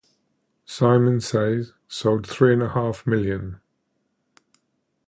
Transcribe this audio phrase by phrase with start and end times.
[0.65, 3.59] "Simon Says" sold three and a half million.